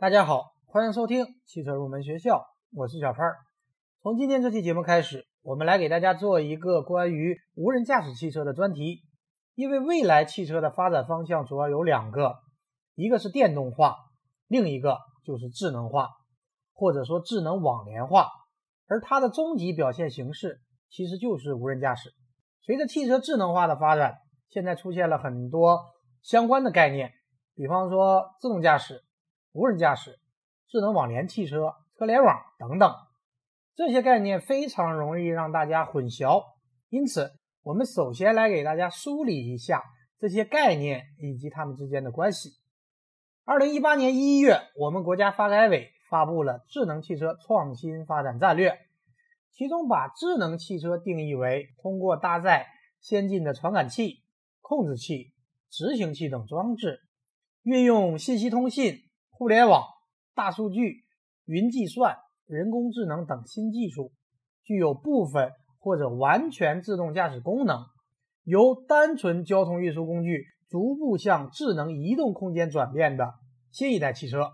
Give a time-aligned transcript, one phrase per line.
[0.00, 3.32] 大家好，欢迎收听汽车入门学校，我是小川。
[4.00, 9.02] 从今天这期节目开始，我们来给大家做一个关于无人驾驶汽车的专题。
[9.56, 12.36] 因为未来汽车的发展方向主要有两个，
[12.94, 13.96] 一个是电动化，
[14.46, 16.10] 另一个就是智能化，
[16.72, 18.28] 或者说智能网联化。
[18.86, 22.14] 而它的终极表现形式其实就是无人驾驶。
[22.60, 24.18] 随着汽车智能化的发展，
[24.48, 25.80] 现在出现了很多
[26.22, 27.10] 相关的概念，
[27.56, 29.02] 比方说自动驾驶。
[29.58, 30.20] 无人驾驶、
[30.68, 32.94] 智能网联汽车、车联网等等，
[33.74, 36.44] 这些概念非常容易让大家混淆。
[36.90, 37.32] 因此，
[37.62, 39.82] 我们首先来给大家梳理一下
[40.20, 42.50] 这些概念以及它们之间的关系。
[43.44, 48.78] 二零一八年一月，我们国家发改委发布了智能汽车创新发展战略，
[49.50, 52.68] 其中把智能汽车定义为通过搭载
[53.00, 54.22] 先进的传感器、
[54.60, 55.32] 控制器、
[55.68, 57.00] 执行器等装置，
[57.64, 59.07] 运用信息通信。
[59.38, 59.84] 互联网、
[60.34, 61.04] 大数据、
[61.44, 64.10] 云计算、人工智能等新技术，
[64.64, 67.86] 具有部分或者完全自动驾驶功能，
[68.42, 73.32] 由单纯交通运输工具逐步向智能移动空间转变的
[73.70, 74.50] 新一代汽车。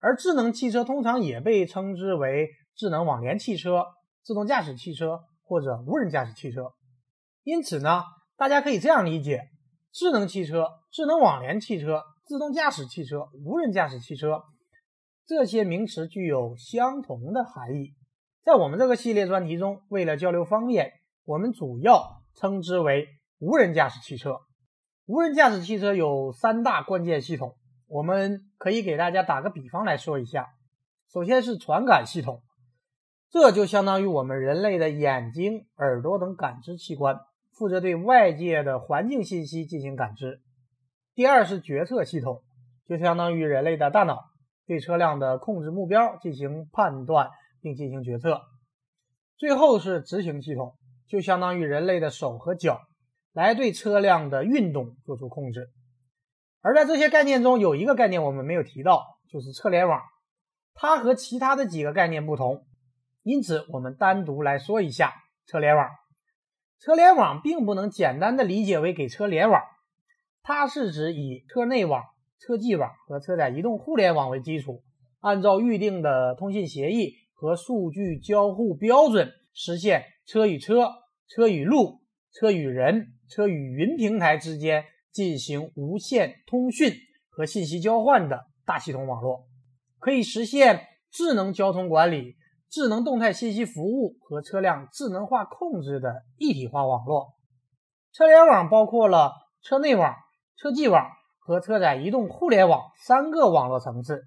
[0.00, 3.84] 而智能汽车通常也被称之为智能网联汽车、
[4.24, 6.72] 自动驾驶汽车或者无人驾驶汽车。
[7.44, 8.02] 因此呢，
[8.36, 9.42] 大家可以这样理解：
[9.92, 12.02] 智能汽车、智能网联汽车。
[12.24, 14.42] 自动驾驶汽车、无人驾驶汽车
[15.26, 17.94] 这些名词具有相同的含义。
[18.44, 20.92] 在我们这个系列专题中，为了交流方便，
[21.24, 24.38] 我们主要称之为无人驾驶汽车。
[25.06, 27.56] 无人驾驶汽车有三大关键系统，
[27.86, 30.46] 我们可以给大家打个比方来说一下。
[31.12, 32.42] 首先是传感系统，
[33.30, 37.18] 这就相当于我们人类的眼睛、耳朵等感知器官，
[37.52, 40.40] 负责对外界的环境信息进行感知。
[41.14, 42.42] 第二是决策系统，
[42.86, 44.24] 就相当于人类的大脑，
[44.66, 47.28] 对车辆的控制目标进行判断
[47.60, 48.40] 并进行决策。
[49.36, 52.80] 最后是执行系统，就相当于人类的手和脚，
[53.32, 55.68] 来对车辆的运动做出控制。
[56.62, 60.00] 而在这些概念中，有一个概念我们没有提到，就是车联网。
[60.74, 62.64] 它和其他的几个概念不同，
[63.22, 65.12] 因此我们单独来说一下
[65.46, 65.90] 车联网。
[66.78, 69.60] 车联网并不能简单的理解为给车联网。
[70.44, 72.02] 它是指以车内网、
[72.40, 74.82] 车际网和车载移动互联网为基础，
[75.20, 80.90] 按照预定的通信协议和数据交互标准，实现车与车、
[81.28, 82.00] 车与路、
[82.32, 86.92] 车与人、车与云平台之间进行无线通讯
[87.30, 89.46] 和信息交换的大系统网络，
[90.00, 92.34] 可以实现智能交通管理、
[92.68, 97.34] 智能动态信息服务和车辆智能化控制的一体化网络。
[98.12, 99.30] 车联网包括了
[99.62, 100.16] 车内网。
[100.62, 104.22] 车际网和车载移动互联网三个网络层次，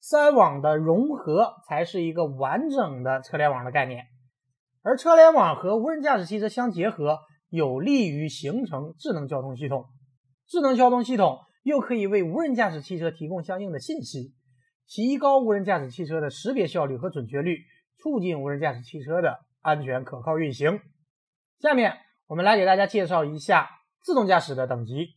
[0.00, 4.06] 三网的融合才是一个完整的车联网的概念。
[4.80, 7.18] 而车联网和无人驾驶汽车相结合，
[7.50, 9.84] 有利于形成智能交通系统。
[10.46, 14.32] 智能交通系统又可以为无人驾驶汽车提供相应的信息，
[14.86, 17.58] 提高无人驾驶汽车的识别效率和准确率，
[17.98, 20.80] 促进无人驾驶汽车的安全可靠运行。
[21.58, 23.68] 下面我们来给大家介绍一下
[24.00, 25.08] 自动驾驶的等级。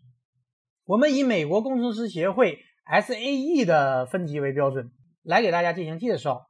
[0.88, 2.60] 我们以美国工程师协会
[2.90, 4.90] SAE 的分级为标准
[5.22, 6.48] 来给大家进行介绍。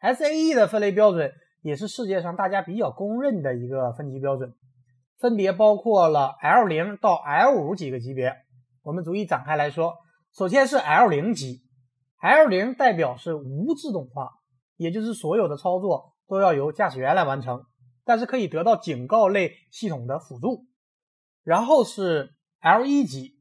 [0.00, 1.30] SAE 的分类标准
[1.60, 4.54] 也是世界上大家比较公认的一个分级标准，
[5.18, 8.34] 分别包括了 L 零到 L 五几个级别。
[8.82, 9.98] 我们逐一展开来说。
[10.32, 11.60] 首先是 L 零级
[12.22, 14.30] ，L 零代表是无自动化，
[14.76, 17.66] 也就是所有的操作都要由驾驶员来完成，
[18.06, 20.64] 但是可以得到警告类系统的辅助。
[21.42, 23.33] 然后是 L 一级。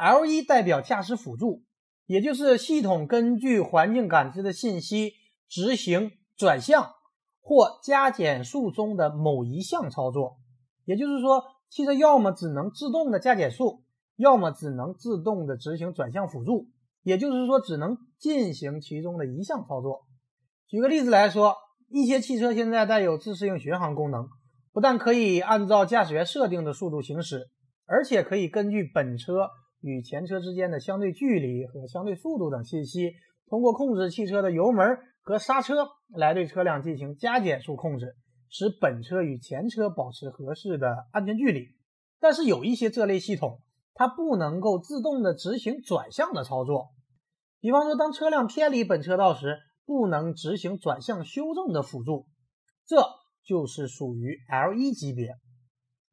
[0.00, 1.62] L 一代表驾驶辅助，
[2.06, 5.12] 也就是系统根据环境感知的信息
[5.46, 6.94] 执行转向
[7.42, 10.38] 或加减速中的某一项操作。
[10.86, 13.84] 也就是说，汽车要么只能自动的加减速，
[14.16, 16.68] 要么只能自动的执行转向辅助。
[17.02, 20.06] 也就是说，只能进行其中的一项操作。
[20.66, 21.56] 举个例子来说，
[21.90, 24.28] 一些汽车现在带有自适应巡航功能，
[24.72, 27.50] 不但可以按照驾驶员设定的速度行驶，
[27.84, 29.50] 而且可以根据本车。
[29.80, 33.12] 与前车之间的相对距离和相对速度等信息，
[33.46, 38.14] 通过控制汽车的油门和刹车来对车辆进行加减速控制，
[38.48, 41.68] 使本车与前车保持合适的安全距离。
[42.18, 43.60] 但是有一些这类系统，
[43.94, 46.90] 它不能够自动的执行转向的操作，
[47.60, 52.26] 比方说当车辆偏离本车道时，不能执行转向修正的辅助，
[52.86, 52.96] 这
[53.44, 55.34] 就是属于 L 一级别。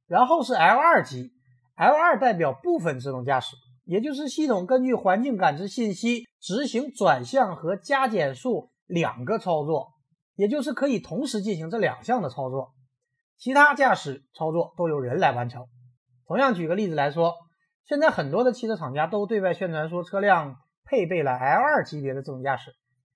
[0.08, 1.34] 然后是 L 二级。
[1.78, 9.90] L 二代表部分自动驾驶，也就是系统根据环境感知信息执行转向和加减速两个操作，
[10.36, 12.74] 也就是可以同时进行这两项的操作。
[13.38, 15.68] 其他驾驶操作都由人来完成。
[16.26, 17.36] 同样，举个例子来说，
[17.86, 22.72] 现在很多的汽车厂家都对外宣传说车辆配备了 L2 级别的自动驾驶，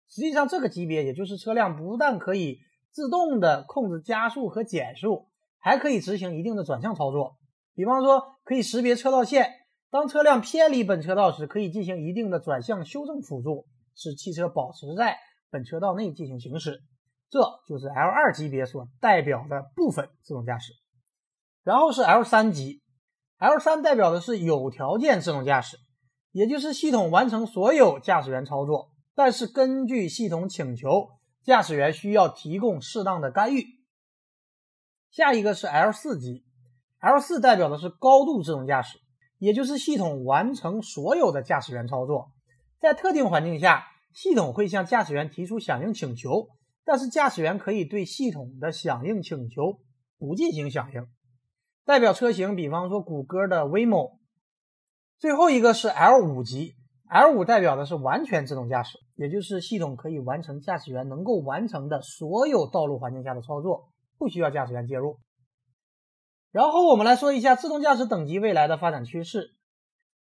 [0.07, 2.59] 实际上这个级别也就是车辆不但可以
[2.91, 7.37] 自动的控制加速和减速，还可以执行一定的转向操作。
[7.81, 9.51] 比方说，可以识别车道线，
[9.89, 15.17] 当车辆偏离本车道时，可以进行一定的转向修正辅助，使汽车保持在
[15.49, 16.83] 本车道内进行行驶。
[17.27, 20.73] 这就是 L2 级别所代表的部分自动驾驶。
[21.63, 22.83] 然后是 L3 级
[23.39, 25.79] ，L3 代表的是有条件自动驾驶，
[26.33, 31.09] 也就是系统完成所有驾驶员操作，但是根据系统请求，
[31.43, 33.65] 驾驶员需要提供适当的干预。
[35.09, 36.45] 下一个是 L4 级。
[37.01, 38.99] L 四代表的是高度自动驾驶，
[39.39, 42.31] 也就是系统完成所有的驾驶员操作，
[42.79, 46.49] 在特定环境下，系统会向驾驶员提出响应请求，
[46.85, 49.79] 但是驾驶员可以对系统的响应请求
[50.19, 51.07] 不进行响应。
[51.85, 54.19] 代表车型，比方说谷歌的 Waymo。
[55.17, 56.75] 最后一个是 L 五级
[57.09, 63.89] ，L 五代表的是完全自动驾驶，也就是系统可以完成驾驶员能够完成的所有道路环境下的操作，
[64.19, 65.17] 不需要驾驶员介入。
[66.51, 69.55] 然后我们来说一下自动驾驶等级未来的发展趋势。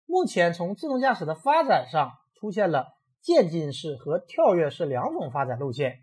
[0.05, 2.87] 目前从自动驾驶的发展上出现了
[3.21, 5.99] 渐进式和跳跃式两种发展路线。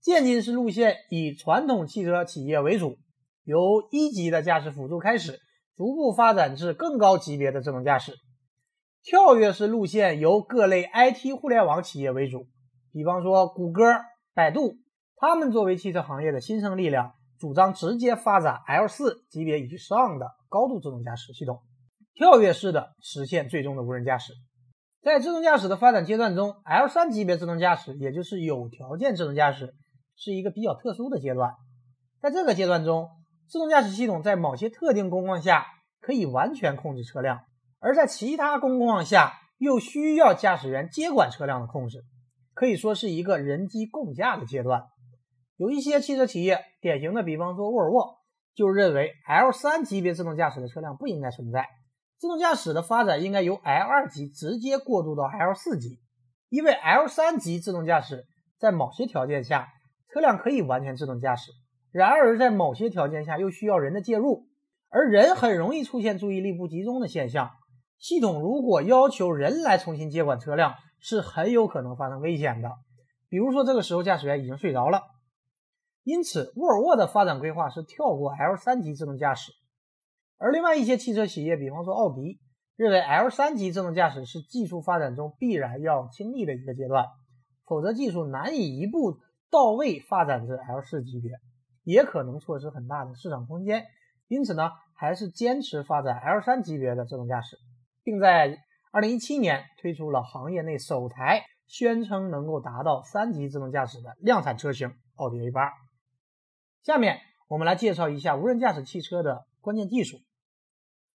[0.00, 2.98] 渐进式路线以传统汽车企业为主，
[3.42, 5.40] 由一级的驾驶辅助开始，
[5.76, 8.14] 逐步发展至更高级别的自动驾驶。
[9.02, 12.46] 跳跃式路线由各类 IT 互联网企业为主，
[12.92, 13.82] 比方说谷歌、
[14.34, 14.76] 百度，
[15.16, 17.14] 他们作为汽车行业的新生力量。
[17.38, 21.62] 主张直接发展 L 四级别以上的高度自动驾驶系统，
[22.14, 24.32] 跳跃式的实现最终的无人驾驶。
[25.00, 29.74] 在自动驾驶的发展阶段中，L 三级别自动驾驶，也就是有条件自动驾驶，
[30.16, 31.52] 是一个比较特殊的阶段。
[32.20, 33.08] 在这个阶段中，
[33.46, 35.64] 自动驾驶系统在某些特定工况下
[36.00, 37.42] 可以完全控制车辆，
[37.78, 42.04] 而在其他工况下又需要驾驶员接管车辆的控制，
[42.52, 44.82] 可以说是一个人机共驾的阶段。
[45.58, 48.20] 有一些汽车企业，典型的，比方说沃尔沃，
[48.54, 51.66] 就认为 L 三级别自动驾驶的车辆不应该存在，
[52.16, 55.98] 自动驾驶的发展应该由 L 二级直接过渡到 L 四级，
[56.48, 58.24] 因为 L 三级自动驾驶
[58.56, 59.66] 在某些条件下，
[60.12, 61.50] 车辆可以完全自动驾驶，
[61.90, 64.46] 然而在某些条件下又需要人的介入，
[64.90, 67.50] 而人很容易出现注意力不集中的现象，
[67.98, 72.70] 系统如果要求人来重新接管车辆，是很有可能发生危险的，
[73.28, 75.02] 比如说这个时候驾驶员已经睡着了。
[76.08, 79.52] 因此，沃尔沃的发展规划是跳过 L 三级自动驾驶，
[80.38, 82.40] 而另外一些汽车企业，比方说奥迪，
[82.76, 87.04] 认为 L 三级自动驾驶是技术发展中必然要经历的一个阶段，
[87.66, 89.18] 否则技术难以一步
[89.50, 91.32] 到位发展至 L 四级别，
[91.84, 93.84] 也可能错失很大的市场空间。
[94.28, 97.58] 因此呢，还是坚持发展 L 三级别的自动驾驶，
[98.02, 98.56] 并在
[98.92, 105.70] 2017年推出了行业内首台宣称能够达到三级自动驾驶的量产车型奥迪 A8。
[106.88, 110.22] 下面我们来介绍一下无人驾驶汽车的关键技术。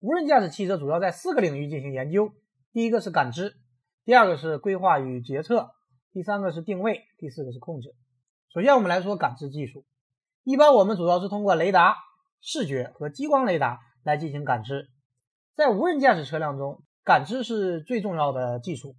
[0.01, 2.33] 无人驾驶汽车主要在四个领域进行研究：
[2.73, 3.56] 第一个是感知，
[4.03, 5.69] 第二个是规划与决策，
[6.12, 7.95] 第三个是定位，第四个是控制。
[8.54, 9.85] 首先，我们来说感知技术。
[10.44, 11.95] 一般我们主要是通过雷达、
[12.42, 14.90] 视觉和激光雷达来进行感知。
[15.56, 18.97] 在无人驾驶车辆中，感知是最重要的技术。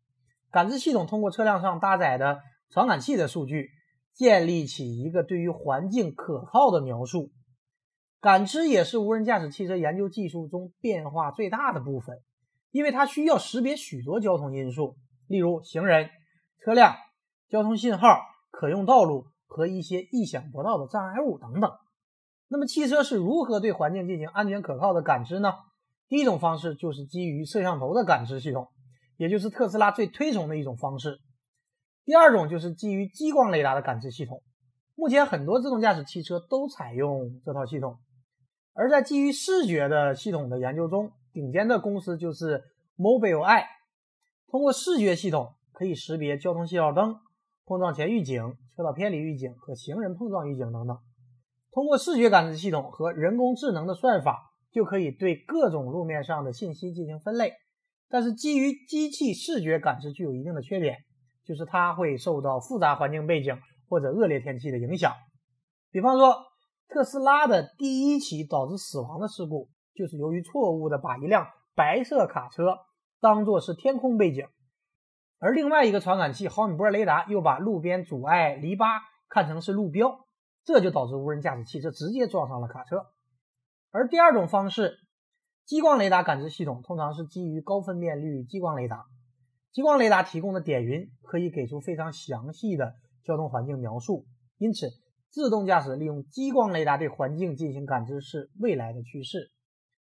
[0.50, 3.68] 感知系统通过车辆上搭载的传感器的数据。
[4.14, 7.30] 建立起一个对于环境可靠的描述，
[8.20, 12.18] 感知也是无人驾驶汽车研究技术中变化最大的部分，
[12.70, 16.10] 因为它需要识别许多交通因素，例如行人、
[16.64, 16.94] 车辆、
[17.48, 21.70] 交通信号、可用道路和一些意想不到的障碍物等等。
[22.48, 25.54] 那么，汽车是如何对环境进行安全可靠的感知呢？
[26.08, 28.68] 第一种方式就是基于摄像头的感知系统，
[29.16, 31.18] 也就是特斯拉最推崇的一种方式。
[32.04, 34.42] 第二种就是基于激光雷达的感知系统，
[34.96, 37.98] 目前很多自动驾驶汽车都采用这套系统。
[38.74, 42.62] 而在基于视觉的系统的研究中，顶尖的公司就是
[42.96, 43.66] Mobileye。
[44.48, 47.16] 通过视觉系统可以识别交通信号灯、
[47.64, 50.98] 碰撞前预警、车道偏离预警和行人碰撞预警等等。
[51.70, 57.52] 通过视觉感知系统和人工智能的算法，就可以对各种路面上的信息进行分类。
[58.08, 60.98] 但是基于机器视觉感知具有一定的缺点。
[61.44, 63.58] 就是它会受到复杂环境背景
[63.88, 65.12] 或者恶劣天气的影响。
[65.90, 66.36] 比方说，
[66.88, 72.76] 特斯拉的第一起导致死亡的事故，就是由于错误的把一辆白色卡车
[73.20, 74.46] 当做是天空背景，
[75.38, 80.26] 而另外一个传感器毫米波雷达又把路边阻碍篱笆看成是路标，
[80.64, 83.06] 这就导致无人驾驶汽车直接撞上了卡车。
[83.90, 84.98] 而第二种方式，
[85.64, 89.04] 激光雷达感知系统通常是基于高分辨率激光雷达。
[89.72, 94.26] 激光雷达提供的点云可以给出非常详细的交通环境描述，
[94.58, 94.90] 因此
[95.30, 99.50] 自动驾驶利用激光雷达对环境进行感知是未来的趋势。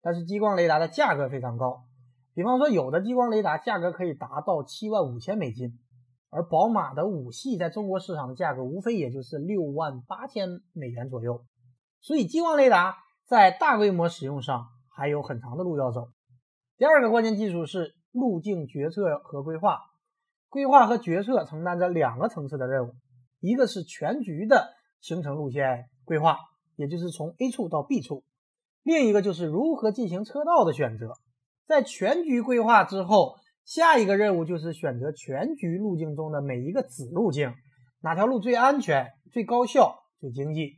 [0.01, 1.85] 但是激光雷达的价格非常高。
[2.33, 5.79] 比方说，有的激光雷达价格可以达到七万五千美金，
[6.29, 11.45] 而宝马的五系在中国市场的价格无非也就是六万八千美元左右。
[12.01, 16.09] 所以，激光雷达在大规模使用上还有很长的路要走。
[16.77, 19.79] 第二个关键技术是路径决策和规划。
[20.47, 22.93] 规划和决策承担着两个层次的任务，
[23.41, 26.37] 一个是全局的行程路线规划，
[26.77, 28.23] 也就是从 A 处到 B 处；
[28.81, 31.11] 另一个就是如何进行车道的选择。
[31.67, 37.53] 在全局规划之后，下一个任务就是选择全局路径中的每一个子路径，
[37.99, 40.75] 哪条路最安全、最高效、最经济。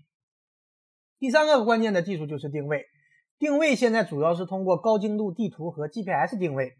[1.19, 2.85] 第三个关键的技术就是定位。
[3.37, 6.73] 定位现在主要是通过高精度地图和 GPS 定位。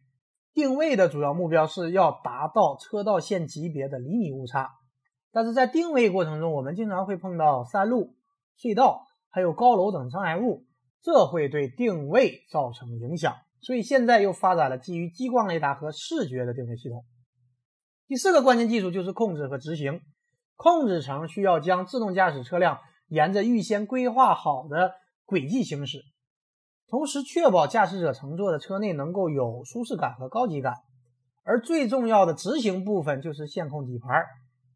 [0.54, 4.72] 定位的主要目标是要达到车道线级别的厘米误差。
[5.32, 8.16] 但是在定位过程中，我们经常会碰到山路、
[8.58, 10.66] 隧道，还有高楼等障碍物，
[11.02, 13.36] 这会对定位造成影响。
[13.62, 17.06] 所以现在又发展了基于激光雷达和视觉的定位系统。
[18.08, 20.02] 第四个关键技术就是控制和执行。
[20.56, 26.04] 控制层需要将自动驾驶车辆沿着预先规划好的轨迹行驶，
[26.88, 30.74] 同时确保驾驶者乘坐的车内能够有舒适感和高级感。
[31.44, 34.24] 而最重要的执行部分就是线控底盘，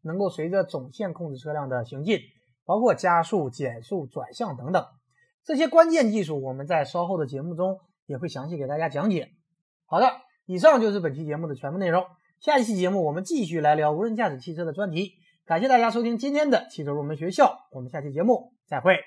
[0.02, 2.20] 能够随着总线控制车辆的行进，
[2.64, 4.84] 包括加速、减速、转向等等。
[5.44, 7.80] 这些关键技术，我们在稍后的节目中。
[8.06, 9.30] 也会详细给大家讲解。
[9.86, 10.10] 好的，
[10.44, 12.04] 以上就是本期节目的全部内容。
[12.40, 15.12] 下一期节目我们继续来聊无人驾驶汽车的专题。
[15.46, 18.98] 感谢大家收听今天的汽车入门学校，我们下期节目再会。